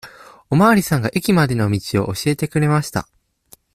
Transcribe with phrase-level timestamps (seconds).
[0.49, 3.07] おまわりさんが駅までの道を教えてくれました。